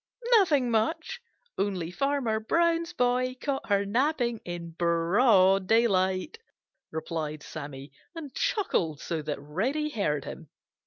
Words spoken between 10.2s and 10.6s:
him.